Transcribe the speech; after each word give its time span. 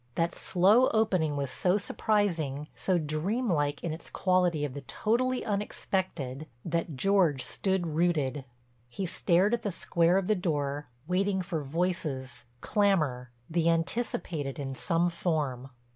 That 0.15 0.33
slow 0.33 0.87
opening 0.95 1.35
was 1.35 1.51
so 1.51 1.77
surprising, 1.77 2.67
so 2.75 2.97
dreamlike 2.97 3.83
in 3.83 3.93
its 3.93 4.09
quality 4.09 4.65
of 4.65 4.73
the 4.73 4.81
totally 4.81 5.45
unexpected, 5.45 6.47
that 6.65 6.95
George 6.95 7.45
stood 7.45 7.85
rooted. 7.85 8.43
He 8.89 9.05
stared 9.05 9.53
at 9.53 9.61
the 9.61 9.71
square 9.71 10.17
of 10.17 10.25
the 10.25 10.33
door, 10.33 10.87
waiting 11.07 11.43
for 11.43 11.61
voices, 11.63 12.45
clamor, 12.61 13.29
the 13.47 13.69
anticipated 13.69 14.57
in 14.57 14.73
some 14.73 15.11
form. 15.11 15.69